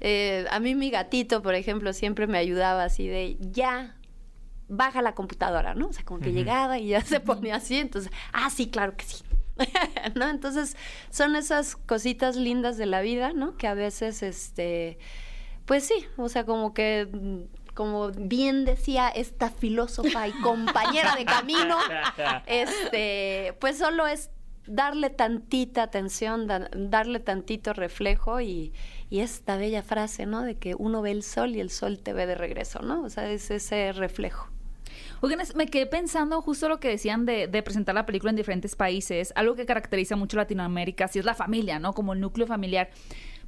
[0.00, 3.96] eh, a mí mi gatito, por ejemplo, siempre me ayudaba así de, ya,
[4.68, 5.88] baja la computadora, ¿no?
[5.88, 9.04] O sea, como que llegaba y ya se ponía así, entonces, ah, sí, claro que
[9.04, 9.24] sí.
[10.14, 10.28] ¿No?
[10.28, 10.76] Entonces,
[11.10, 13.56] son esas cositas lindas de la vida, ¿no?
[13.56, 14.98] Que a veces, este,
[15.64, 17.08] pues sí, o sea, como que,
[17.74, 21.76] como bien decía esta filósofa y compañera de camino,
[22.46, 24.30] este, pues solo es
[24.66, 28.72] darle tantita atención, da- darle tantito reflejo y,
[29.10, 30.42] y esta bella frase, ¿no?
[30.42, 33.02] De que uno ve el sol y el sol te ve de regreso, ¿no?
[33.02, 34.48] O sea, es ese reflejo.
[35.56, 39.32] Me quedé pensando justo lo que decían de, presentar la película en diferentes países.
[39.34, 41.92] Algo que caracteriza mucho Latinoamérica, sí es la familia, ¿no?
[41.92, 42.90] Como el núcleo familiar.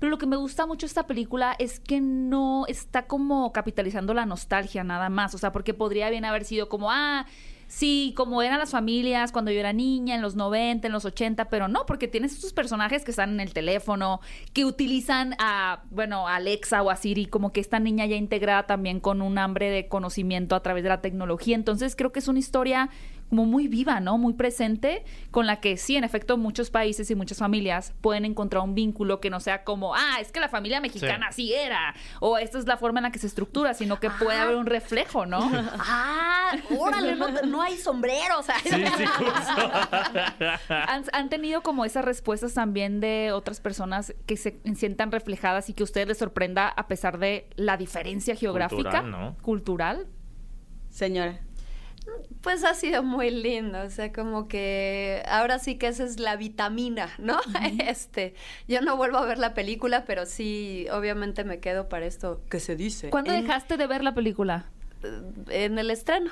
[0.00, 4.26] Pero lo que me gusta mucho esta película es que no está como capitalizando la
[4.26, 5.34] nostalgia nada más.
[5.34, 7.26] O sea, porque podría bien haber sido como, ah,
[7.70, 11.46] sí, como eran las familias cuando yo era niña, en los 90, en los 80,
[11.48, 14.20] pero no, porque tienes estos personajes que están en el teléfono,
[14.52, 18.66] que utilizan a, bueno, a Alexa o a Siri, como que esta niña ya integrada
[18.66, 21.54] también con un hambre de conocimiento a través de la tecnología.
[21.54, 22.90] Entonces creo que es una historia
[23.30, 24.18] como muy viva, ¿no?
[24.18, 28.62] Muy presente, con la que sí, en efecto, muchos países y muchas familias pueden encontrar
[28.62, 32.38] un vínculo que no sea como, ah, es que la familia mexicana así era, o
[32.38, 35.24] esta es la forma en la que se estructura, sino que puede haber un reflejo,
[35.24, 35.40] ¿no?
[35.92, 38.46] Ah, órale, no, no hay sombreros.
[38.62, 39.70] Sí, sí, justo.
[40.68, 45.74] ¿Han, han tenido como esas respuestas también de otras personas que se sientan reflejadas y
[45.74, 48.82] que a ustedes les sorprenda a pesar de la diferencia geográfica?
[48.82, 49.36] Cultural, ¿no?
[49.42, 50.06] Cultural.
[50.90, 51.40] Señora.
[52.40, 56.36] Pues ha sido muy lindo, o sea, como que ahora sí que esa es la
[56.36, 57.38] vitamina, ¿no?
[57.86, 58.34] Este,
[58.66, 62.60] yo no vuelvo a ver la película, pero sí, obviamente me quedo para esto que
[62.60, 63.10] se dice.
[63.10, 64.66] ¿Cuándo en, dejaste de ver la película?
[65.48, 66.30] en el estreno.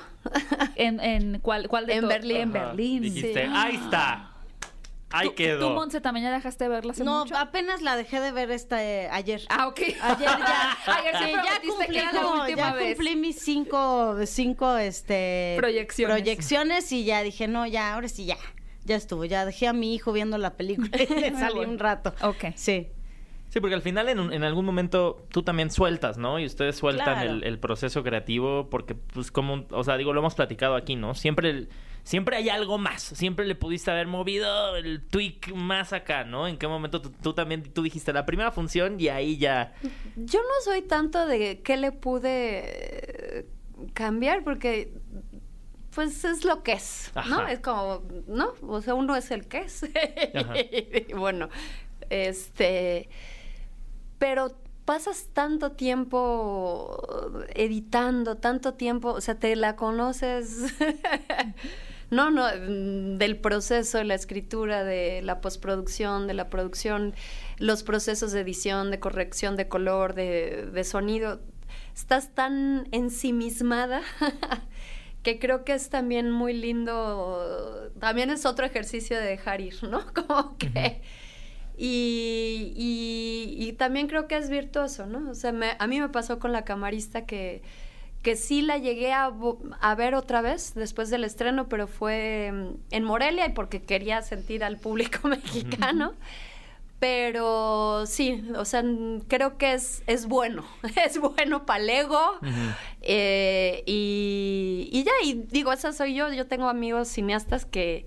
[0.75, 2.37] ¿En, en cuál, cuál de En Berlín.
[2.37, 2.53] En.
[2.53, 3.01] Berlín.
[3.01, 3.51] Dijiste, Sí.
[3.53, 4.31] ahí está.
[5.11, 5.67] Ahí ¿Tú, quedó.
[5.69, 7.35] ¿Tú, Monse, también ya dejaste de verla hace No, mucho?
[7.35, 9.41] apenas la dejé de ver esta eh, ayer.
[9.49, 9.79] Ah, ok.
[9.79, 9.97] Ayer
[10.29, 12.95] ya, Ayer sí ya cumplí, que era la última ya vez.
[12.95, 16.15] cumplí mis cinco, cinco este, Proyecciones.
[16.15, 18.37] proyecciones y ya dije, no, ya, ahora sí, ya,
[18.85, 19.25] ya estuvo.
[19.25, 21.05] Ya dejé a mi hijo viendo la película y
[21.39, 22.13] salí un rato.
[22.21, 22.53] Ok.
[22.55, 22.87] Sí.
[23.49, 26.37] Sí, porque al final en, un- en algún momento tú también sueltas, ¿no?
[26.37, 27.31] Y ustedes sueltan Claro.
[27.31, 31.15] el, el proceso creativo porque, pues, como, o sea, digo, lo hemos platicado aquí, ¿no?
[31.15, 31.69] Siempre, el-
[32.03, 33.01] siempre hay algo más.
[33.01, 36.47] Siempre le pudiste haber movido el tweak más acá, ¿no?
[36.47, 39.73] ¿En qué momento tú, tú también, tú dijiste la primera función y ahí ya...
[40.15, 43.45] Yo no soy tanto de qué le pude eh,
[43.93, 44.93] cambiar, porque
[45.93, 47.47] pues es lo que es, ¿no?
[47.47, 48.53] Es como, ¿no?
[48.61, 49.83] O sea, uno es el que es.
[51.07, 51.49] Y bueno,
[52.09, 53.09] este,
[54.17, 60.73] pero pasas tanto tiempo editando, tanto tiempo, o sea, te la conoces.
[62.11, 67.13] No, no, mm, del proceso, de la escritura, de la postproducción, de la producción,
[67.57, 71.39] los procesos de edición, de corrección de color, de, de sonido.
[71.95, 74.01] Estás tan ensimismada
[75.23, 77.91] que creo que es también muy lindo.
[77.99, 80.05] También es otro ejercicio de dejar ir, ¿no?
[80.13, 81.01] Como que.
[81.77, 85.29] Y, y, y también creo que es virtuoso, ¿no?
[85.31, 87.61] O sea, me- a mí me pasó con la camarista que,
[88.21, 89.31] que sí la llegué a,
[89.79, 94.21] a ver otra vez después del estreno, pero fue mm, en Morelia y porque quería
[94.21, 96.13] sentir al público mexicano.
[96.99, 98.83] Pero sí, o sea,
[99.29, 100.65] creo que es, es bueno,
[101.05, 102.19] es bueno para el ego.
[103.01, 106.31] Eh, y, y ya, y digo, esa soy yo.
[106.33, 108.05] Yo tengo amigos cineastas que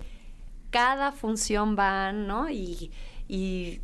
[0.70, 2.50] cada función van, ¿no?
[2.50, 2.92] Y,
[3.28, 3.80] y,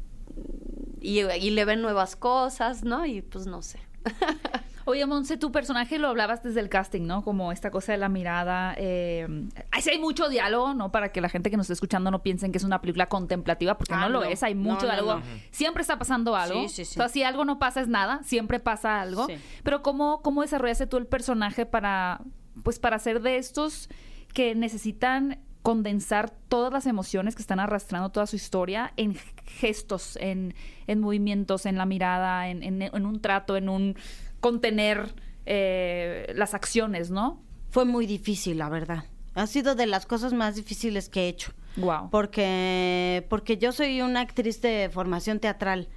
[1.00, 3.06] y, y le ven nuevas cosas, ¿no?
[3.06, 3.80] Y pues no sé.
[4.88, 7.22] Oye, Monse, tu personaje lo hablabas desde el casting, ¿no?
[7.22, 8.74] Como esta cosa de la mirada.
[8.78, 9.26] Eh,
[9.70, 10.90] ahí sí hay mucho diálogo, ¿no?
[10.90, 13.76] Para que la gente que nos está escuchando no piensen que es una película contemplativa,
[13.76, 14.42] porque Ah, no lo es.
[14.42, 15.14] Hay mucho no, diálogo.
[15.16, 15.22] no.
[15.50, 16.62] Siempre está pasando algo.
[16.62, 16.98] Sí, sí, sí.
[16.98, 18.22] O sea, si algo no pasa es nada.
[18.22, 19.26] Siempre pasa algo.
[19.26, 19.34] Sí.
[19.62, 22.22] Pero ¿cómo, cómo desarrollaste tú el personaje para,
[22.62, 23.90] pues, para ser de estos
[24.32, 30.54] que necesitan condensar todas las emociones que están arrastrando toda su historia en gestos, en,
[30.86, 33.96] en movimientos, en la mirada, en, en- en un trato, en un
[34.40, 35.14] contener
[35.46, 37.42] eh, las acciones, ¿no?
[37.70, 39.04] Fue muy difícil, la verdad.
[39.34, 41.52] Ha sido de las cosas más difíciles que he hecho.
[41.76, 42.10] Wow.
[42.10, 45.88] Porque, porque yo soy una actriz de formación teatral.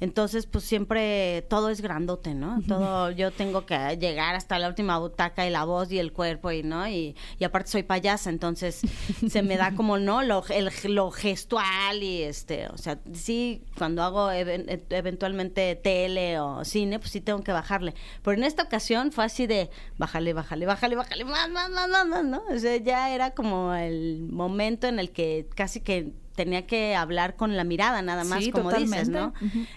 [0.00, 2.62] Entonces, pues siempre todo es grandote, ¿no?
[2.66, 6.50] Todo, yo tengo que llegar hasta la última butaca y la voz y el cuerpo
[6.50, 6.88] y, ¿no?
[6.88, 8.80] Y, y aparte soy payasa, entonces
[9.28, 10.22] se me da como, ¿no?
[10.22, 16.38] Lo, el- lo gestual y este, o sea, sí, cuando hago even- e- eventualmente tele
[16.40, 17.94] o cine, pues sí tengo que bajarle.
[18.22, 22.06] Pero en esta ocasión fue así de, bájale, bájale, bájale, bájale, más, más, más, más,
[22.06, 22.42] más, ¿no?
[22.50, 27.36] O sea, ya era como el momento en el que casi que tenía que hablar
[27.36, 29.32] con la mirada nada más, Sí, como dices, ¿no?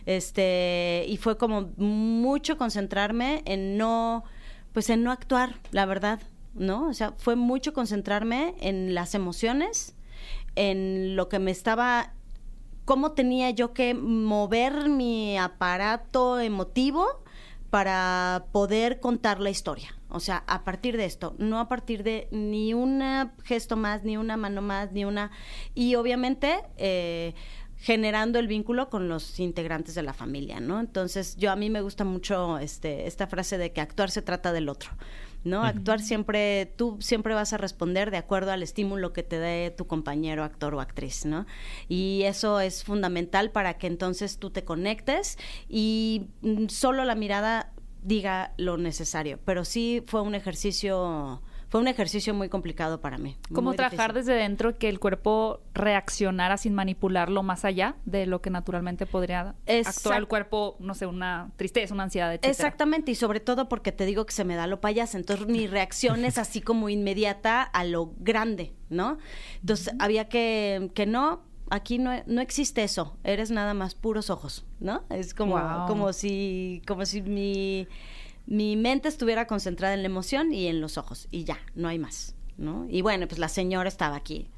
[0.06, 4.24] Este, y fue como mucho concentrarme en no,
[4.72, 6.22] pues en no actuar, la verdad,
[6.54, 6.88] ¿no?
[6.88, 9.96] O sea, fue mucho concentrarme en las emociones,
[10.56, 12.14] en lo que me estaba,
[12.86, 17.24] cómo tenía yo que mover mi aparato emotivo
[17.70, 19.96] para poder contar la historia.
[20.14, 23.02] O sea, a partir de esto, no a partir de ni un
[23.44, 25.32] gesto más, ni una mano más, ni una...
[25.74, 27.34] Y obviamente eh,
[27.78, 30.80] generando el vínculo con los integrantes de la familia, ¿no?
[30.80, 34.54] Entonces, yo a mí me gusta mucho este, esta frase de que actuar se trata
[34.54, 34.92] del otro.
[35.44, 35.64] ¿no?
[35.64, 39.88] Actuar siempre, tú siempre vas a responder de acuerdo al estímulo que te dé tu
[39.88, 41.46] compañero actor o actriz, ¿no?
[41.90, 47.73] Y eso es fundamental para que entonces tú te conectes y mm, solo la mirada
[48.04, 49.40] diga lo necesario.
[49.46, 51.42] Pero sí fue un ejercicio
[51.74, 53.36] fue un ejercicio muy complicado para mí.
[53.52, 54.28] ¿Cómo trabajar difícil.
[54.36, 59.56] desde dentro que el cuerpo reaccionara sin manipularlo más allá de lo que naturalmente podría
[59.66, 62.52] Exact- actuar el cuerpo, no sé, una tristeza, una ansiedad, etcétera?
[62.52, 65.66] Exactamente, y sobre todo porque te digo que se me da lo payasa, entonces mi
[65.66, 69.18] reacción es así como inmediata a lo grande, ¿no?
[69.60, 74.66] Entonces había que, que no, aquí no, no existe eso, eres nada más puros ojos,
[74.80, 75.04] ¿no?
[75.10, 75.88] Es como, Wow.
[75.88, 77.88] como si, como si mi,
[78.46, 82.00] mi mente estuviera concentrada en la emoción y en los ojos, y ya, no hay
[82.00, 82.86] más, ¿no?
[82.90, 84.50] Y bueno, pues la señora estaba aquí.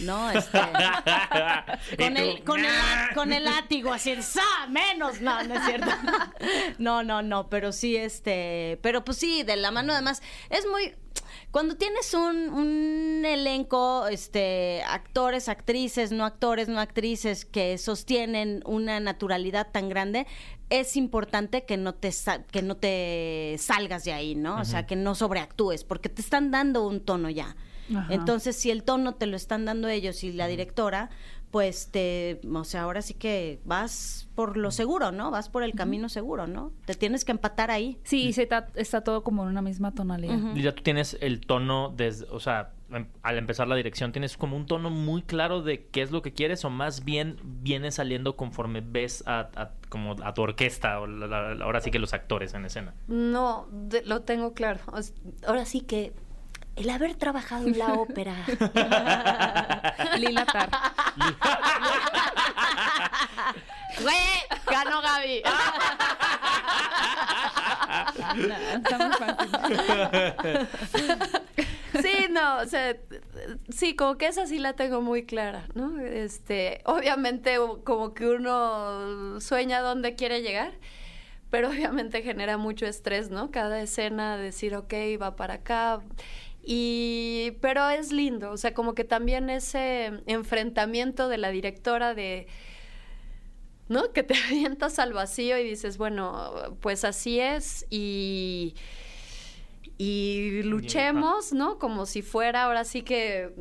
[0.00, 0.30] ¿No?
[0.30, 0.58] Este,
[1.96, 2.70] con, el, con, el,
[3.14, 4.66] con el látigo, así, ¡sa!
[4.68, 5.90] Menos, no, no es cierto.
[6.78, 10.94] No, no, no, pero sí, este, pero pues sí, de la mano además, es muy,
[11.52, 18.98] cuando tienes un, un elenco, este, actores, actrices, no actores, no actrices, que sostienen una
[18.98, 20.26] naturalidad tan grande,
[20.70, 24.58] es importante que no te, sa- que no te salgas de ahí, ¿no?
[24.60, 27.54] O sea, que no sobreactúes, porque te están dando un tono ya.
[27.94, 28.06] Ajá.
[28.14, 31.10] Entonces, si el tono te lo están dando ellos y la directora,
[31.52, 35.30] pues te, o sea, ahora sí que vas por lo seguro, ¿no?
[35.30, 36.72] Vas por el camino seguro, ¿no?
[36.86, 37.98] Te tienes que empatar ahí.
[38.04, 40.34] Sí, y se ta- está todo como en una misma tonalidad.
[40.38, 40.56] Ujú.
[40.56, 44.56] Ya tú tienes el tono, desde, o sea, em- al empezar la dirección, ¿tienes como
[44.56, 48.34] un tono muy claro de qué es lo que quieres o más bien viene saliendo
[48.34, 51.98] conforme ves a, a- como a tu orquesta o la- la- la- ahora sí que
[51.98, 52.94] los actores en escena?
[53.08, 54.80] No, de- lo tengo claro.
[55.46, 56.14] Ahora sí que
[56.76, 58.34] el haber trabajado en la ópera.
[60.18, 60.70] Lila Tar.
[64.00, 64.16] Güey,
[64.66, 65.42] ganó Gaby.
[68.74, 69.50] Está muy fácil.
[72.00, 72.96] Sí, no, o sea,
[73.68, 76.00] sí, como que esa sí la tengo muy clara, ¿no?
[76.00, 80.72] Este, obviamente como que uno sueña dónde quiere llegar,
[81.50, 83.50] pero obviamente genera mucho estrés, ¿no?
[83.50, 86.00] Cada escena decir, ok, va para acá.
[86.64, 92.46] Y, pero es lindo, o sea, como que también ese enfrentamiento de la directora de,
[93.88, 94.12] ¿no?
[94.12, 98.74] Que te avientas al vacío y dices, bueno, pues así es y,
[99.98, 101.78] y luchemos, ¿no?
[101.78, 103.52] Como si fuera ahora sí que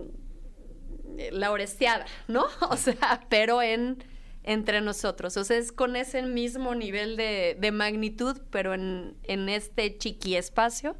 [1.31, 2.45] la oresteada, ¿no?
[2.69, 4.03] O sea, pero en
[4.43, 5.37] entre nosotros.
[5.37, 10.35] O sea, es con ese mismo nivel de, de magnitud, pero en, en este chiqui
[10.35, 10.95] espacio.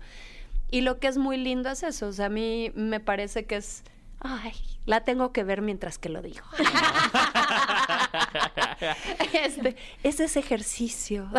[0.72, 2.08] Y lo que es muy lindo es eso.
[2.08, 3.84] O sea, a mí me parece que es.
[4.22, 4.54] Ay,
[4.86, 6.46] la tengo que ver mientras que lo digo.
[9.34, 11.30] este, es ese ejercicio.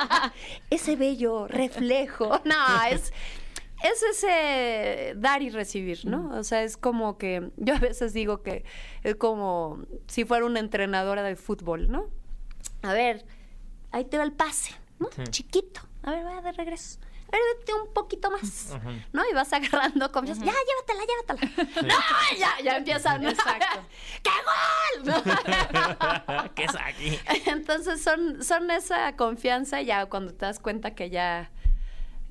[0.70, 2.40] ese bello reflejo.
[2.44, 3.12] No, es.
[3.82, 6.36] Es ese dar y recibir, ¿no?
[6.36, 8.64] O sea, es como que yo a veces digo que
[9.04, 12.06] es como si fuera una entrenadora de fútbol, ¿no?
[12.82, 13.24] A ver,
[13.92, 15.08] ahí te va el pase, ¿no?
[15.14, 15.22] Sí.
[15.30, 15.80] Chiquito.
[16.02, 16.98] A ver, va de regreso.
[17.30, 18.74] Vete un poquito más.
[19.12, 19.22] ¿no?
[19.30, 20.44] Y vas agarrando confianza.
[20.44, 21.88] Ya, llévatela, llévatela.
[21.88, 23.26] No, ya, ya empiezan.
[23.26, 23.80] Exacto.
[24.22, 24.30] ¡Qué
[25.04, 25.22] gol!
[25.24, 26.54] ¿No?
[26.54, 27.18] ¿Qué es aquí?
[27.46, 31.50] Entonces son, son esa confianza ya cuando te das cuenta que ya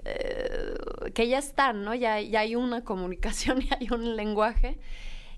[0.03, 0.73] eh,
[1.13, 1.93] que ya están, ¿no?
[1.93, 4.79] Ya, ya hay una comunicación y hay un lenguaje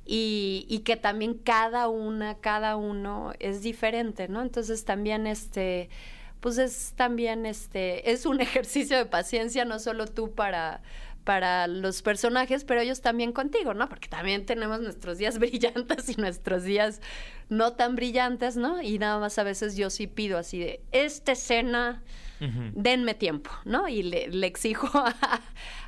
[0.05, 4.41] y, y que también cada una, cada uno es diferente, ¿no?
[4.41, 5.89] Entonces también este
[6.39, 10.81] pues es también este es un ejercicio de paciencia no solo tú para
[11.29, 13.87] para los personajes, pero ellos también contigo, ¿no?
[13.87, 17.01] Porque también tenemos nuestros días brillantes y nuestros días
[17.49, 18.81] no tan brillantes, ¿no?
[18.81, 22.01] Y nada más a veces yo sí pido así de, esta escena,
[22.73, 23.87] denme tiempo, ¿no?
[23.89, 25.41] Y le, le exijo a,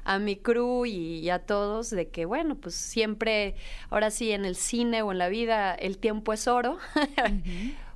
[0.03, 3.55] a mi crew y, y a todos de que, bueno, pues siempre,
[3.89, 6.77] ahora sí, en el cine o en la vida, el tiempo es oro,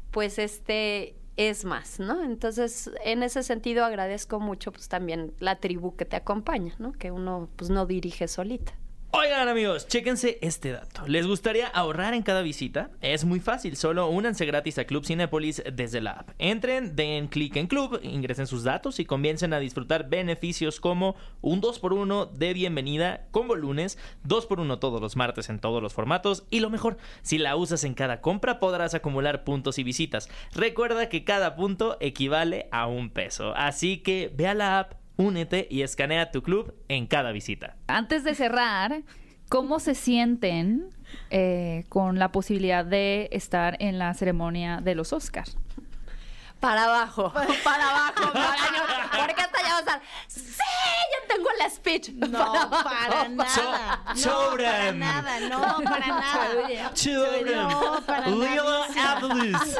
[0.09, 2.23] pues este es más, ¿no?
[2.23, 6.93] Entonces, en ese sentido agradezco mucho pues también la tribu que te acompaña, ¿no?
[6.93, 8.73] Que uno pues no dirige solita.
[9.17, 11.07] Oigan amigos, chéquense este dato.
[11.07, 12.89] ¿Les gustaría ahorrar en cada visita?
[12.99, 16.31] Es muy fácil, solo únanse gratis a Club Cinépolis desde la app.
[16.37, 21.61] Entren, den clic en Club, ingresen sus datos y comiencen a disfrutar beneficios como un
[21.61, 23.97] 2x1 de bienvenida, combo lunes,
[24.27, 27.93] 2x1 todos los martes en todos los formatos y lo mejor, si la usas en
[27.93, 30.27] cada compra podrás acumular puntos y visitas.
[30.53, 35.67] Recuerda que cada punto equivale a un peso, así que ve a la app, únete
[35.69, 37.75] y escanea tu club en cada visita.
[37.87, 39.03] Antes de cerrar,
[39.49, 40.89] ¿cómo se sienten
[41.29, 45.57] eh, con la posibilidad de estar en la ceremonia de los Oscars?
[46.59, 47.31] Para abajo,
[47.63, 50.41] para abajo, para yo- porque hasta ya va a estar, sí,
[51.13, 52.09] yo tengo este speech.
[52.15, 54.01] No, para nada.
[54.15, 56.91] So- No, para nada, no, para nada.
[56.93, 57.55] Children.
[57.69, 59.11] No, para Lila nada.
[59.17, 59.79] Avalos.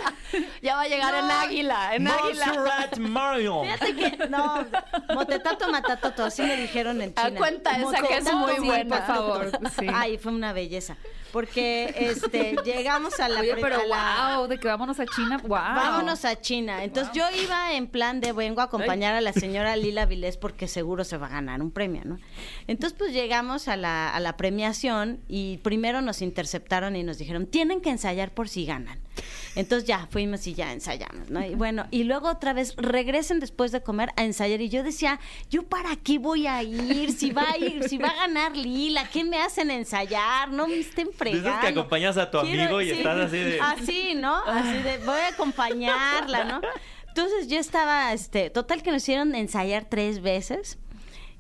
[0.62, 2.46] Ya va a llegar en águila, en águila.
[2.48, 3.64] Montserrat Marion.
[3.66, 4.66] Fíjate que, no,
[5.14, 7.38] motetato matatoto, así me dijeron en Ah, China.
[7.38, 8.96] cuenta esa que es muy Sí, buena.
[8.98, 9.52] por favor.
[9.80, 9.88] Sí.
[9.94, 10.98] Ay, fue una belleza.
[11.32, 15.38] Porque este llegamos a la Oye, pero a la- wow, de que vámonos a China,
[15.44, 15.50] wow.
[15.60, 16.82] Vámonos a China.
[16.84, 20.68] Entonces yo iba en plan de vengo a acompañar a la señora Lila Vilés porque
[20.70, 22.18] seguro se va a ganar un premio, ¿no?
[22.68, 27.46] Entonces pues llegamos a la, a la premiación y primero nos interceptaron y nos dijeron,
[27.48, 29.00] tienen que ensayar por si ganan.
[29.56, 31.46] Entonces ya fuimos y ya ensayamos, ¿no?
[31.46, 34.60] Y bueno, y luego otra vez regresen después de comer a ensayar.
[34.60, 37.14] Y yo decía, ¿yo para qué voy a ir?
[37.14, 40.52] Si va a ir, si va a ganar Lila, ¿qué me hacen ensayar?
[40.52, 41.48] No me estén fregando.
[41.50, 42.98] esas que acompañas a tu Quiero- amigo y sí.
[42.98, 43.60] estás así de...
[43.62, 44.36] Así, ¿no?
[44.46, 46.62] Así de, voy a acompañarla, ¿no?
[47.08, 50.78] Entonces yo estaba, este, total que nos hicieron ensayar tres veces.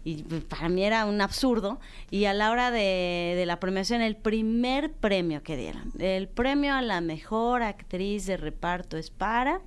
[0.06, 1.80] Y pues, para mí era un absurdo.
[2.12, 6.76] Y a la hora de, de la premiación, el primer premio que dieron, el premio
[6.76, 9.60] a la mejor actriz de reparto es para...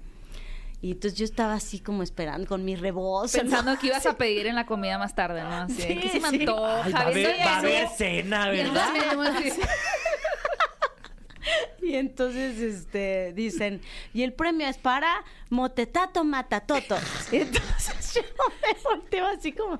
[0.80, 3.36] Y entonces yo estaba así como esperando con mi rebozo.
[3.38, 3.42] ¿no?
[3.42, 5.48] Pensando que ibas a pedir en la comida más tarde, ¿no?
[5.62, 6.38] Así, Sí, ¿qué se me sí.
[6.40, 6.84] antoja?
[6.84, 8.88] Ay, va a haber, Viendo va a haber cena, Y ¿verdad?
[11.82, 13.80] Y entonces este dicen,
[14.12, 15.08] y el premio es para
[15.50, 16.96] Motetato Matatoto.
[17.32, 18.22] Entonces yo
[18.62, 19.78] me volteo así como,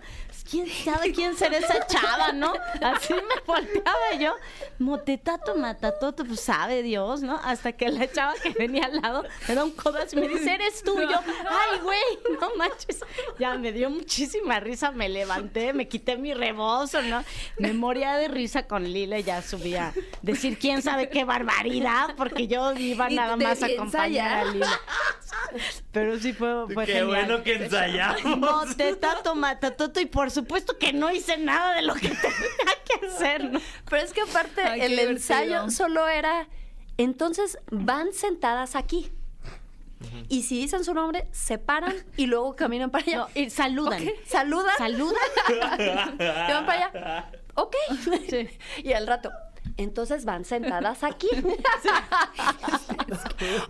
[0.48, 2.54] ¿quién sabe quién será esa chava, no?
[2.82, 4.34] Así me volteaba yo.
[4.78, 7.38] Motetato Matatoto, pues sabe Dios, ¿no?
[7.42, 10.54] Hasta que la chava que venía al lado me da un codazo y me dice,
[10.54, 10.98] eres tú.
[10.98, 13.00] Yo, ay, güey, no manches.
[13.38, 17.24] Ya me dio muchísima risa, me levanté, me quité mi rebozo, ¿no?
[17.58, 22.14] Me moría de risa con Lila y ya subía a decir quién sabe qué barbaridad,
[22.16, 24.44] porque yo iba nada más a acompañar a.
[24.46, 24.80] Lila.
[25.92, 27.06] Pero sí fue, fue Qué genial.
[27.26, 28.38] bueno que ensayamos.
[28.38, 33.50] Motetato, matatoto, y por supuesto que no hice nada de lo que tenía que hacer,
[33.52, 33.60] ¿no?
[33.88, 35.10] Pero es que aparte Ay, el divertido.
[35.16, 36.48] ensayo solo era,
[36.96, 39.10] entonces van sentadas aquí.
[40.28, 43.16] Y si dicen su nombre, se paran y luego caminan para allá.
[43.16, 44.00] No, y saludan.
[44.00, 44.76] Ok, Saludan.
[44.78, 45.18] Saludan.
[46.18, 47.30] Y van para allá.
[47.54, 47.74] Ok.
[48.84, 49.32] Y al rato.
[49.78, 51.28] Entonces van sentadas aquí.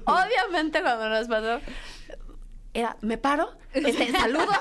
[0.05, 1.61] Obviamente cuando nos pasó.
[2.75, 4.47] Era, me paro, este, saludo.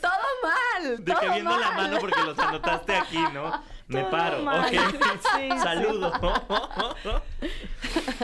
[0.00, 1.04] Todo mal.
[1.04, 3.62] De que viendo la mano porque los anotaste aquí, ¿no?
[3.88, 4.60] Me Todo paro, mal.
[4.66, 4.72] ok.
[5.36, 6.12] Sí, Saludo.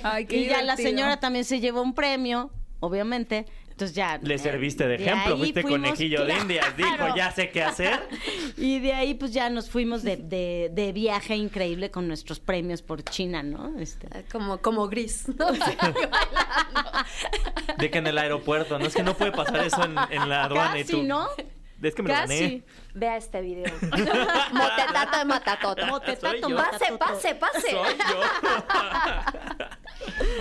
[0.03, 0.89] Ay, qué Y ya la divertido.
[0.89, 2.51] señora también se llevó un premio,
[2.81, 3.47] obviamente.
[3.75, 4.21] Entonces ya.
[4.23, 6.77] Le eh, serviste de ejemplo, fuiste fuimos- conejillo de indias.
[6.77, 8.09] Dijo, ya sé qué hacer.
[8.57, 12.83] Y de ahí pues ya nos fuimos de, de, de viaje increíble con nuestros premios
[12.83, 13.77] por China, ¿no?
[13.81, 15.25] Este, Como, como gris.
[15.37, 15.49] ¿no?
[17.79, 18.87] De que en el aeropuerto, ¿no?
[18.87, 21.03] Es que no puede pasar eso en, en la aduana y Casi, tú.
[21.03, 21.27] ¿no?
[21.83, 22.35] Es que me lo Casi.
[22.41, 22.63] gané.
[22.95, 23.75] Vea este video.
[24.53, 25.87] Motetato de matatota.
[25.87, 26.49] Motetato.
[26.49, 26.99] Pase, matatoto.
[26.99, 27.71] pase, pase.
[27.73, 28.21] Soy yo.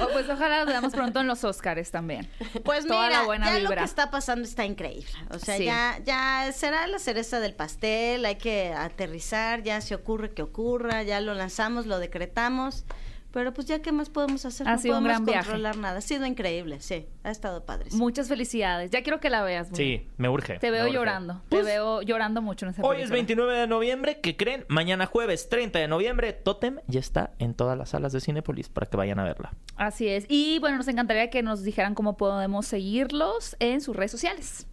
[0.02, 2.30] Oh, pues ojalá nos veamos pronto en los Oscars también.
[2.64, 5.10] Pues Toda mira, la buena ya lo que está pasando está increíble.
[5.30, 5.66] O sea, Sí.
[5.66, 11.04] ya, ya será la cereza del pastel, hay que aterrizar, ya se ocurre que ocurra,
[11.04, 12.86] ya lo lanzamos, lo decretamos.
[13.34, 15.48] Pero pues ya qué más podemos hacer, Ha no sido un podemos gran viaje.
[15.50, 15.98] controlar nada.
[15.98, 17.90] Ha sido increíble, sí, ha estado padre.
[17.90, 17.98] sí.
[17.98, 18.92] Muchas felicidades.
[18.92, 19.70] Ya quiero que la veas.
[19.74, 20.60] Sí, me urge.
[20.60, 20.94] Te veo urge.
[20.94, 21.42] llorando.
[21.50, 23.16] Pues, Te veo llorando mucho en esa Hoy es película.
[23.16, 24.66] 29 de noviembre, ¿qué creen?
[24.68, 28.86] Mañana jueves 30 de noviembre, Totem ya está en todas las salas de Cinepolis para
[28.88, 29.56] que vayan a verla.
[29.78, 30.26] Así es.
[30.30, 34.68] Y bueno, nos encantaría que nos dijeran cómo podemos seguirlos en sus redes sociales.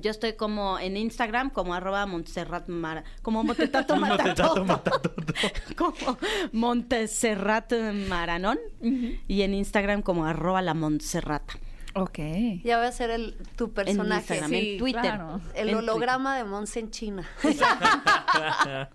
[0.00, 5.34] Yo estoy como en Instagram como arroba Montserrat Mara, como Montetato Matatoto, Matatoto.
[5.76, 6.18] como
[6.52, 7.72] Montserrat
[8.08, 11.54] Maranón y en Instagram como arroba la Montserrata.
[11.94, 12.18] Ok.
[12.64, 14.20] Ya voy a ser el, tu personaje.
[14.34, 14.72] Instagram, sí.
[14.72, 15.02] en Twitter.
[15.02, 15.40] claro.
[15.54, 17.28] El En holograma de Monse en China.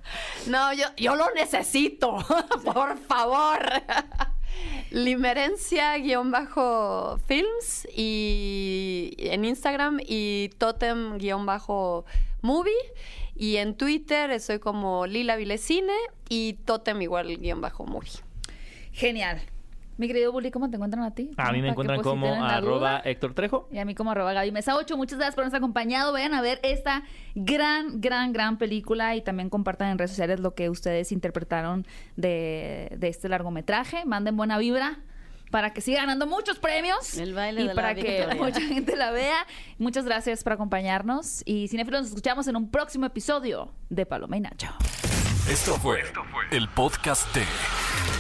[0.48, 2.18] no, yo, yo lo necesito.
[2.64, 3.60] Por favor.
[4.92, 12.72] Limerencia-films y en Instagram y totem-movie.
[13.36, 15.94] Y en Twitter estoy como Lila Vilecine
[16.30, 18.12] y totem igual-movie.
[18.94, 19.42] Genial.
[19.98, 21.32] Mi querido Bully, ¿cómo te encuentran a ti?
[21.38, 23.02] A mí me encuentran pues, como la arroba.
[23.04, 23.68] Héctor Trejo.
[23.72, 24.96] Y a mí como arroba Gaby Mesa 8.
[24.96, 26.14] Muchas gracias por habernos acompañado.
[26.14, 30.54] Vayan a ver esta gran, gran, gran película y también compartan en redes sociales lo
[30.54, 34.06] que ustedes interpretaron de, de este largometraje.
[34.06, 35.00] Manden buena vibra
[35.50, 37.18] para que siga ganando muchos premios.
[37.18, 38.36] El baile y de la para que victoria.
[38.36, 39.48] mucha gente la vea.
[39.80, 41.42] Muchas gracias por acompañarnos.
[41.46, 44.68] Y Cinefilos, nos escuchamos en un próximo episodio de Paloma y Nacho.
[45.50, 46.04] Esto fue
[46.52, 47.42] el podcast de